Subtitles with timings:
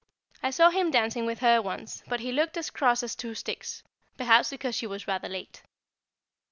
[0.41, 3.83] I saw him dancing with her once, but he looked as cross as two sticks,
[4.17, 5.61] perhaps because she was rather late.